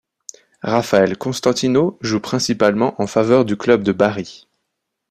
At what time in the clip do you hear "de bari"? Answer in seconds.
3.83-4.47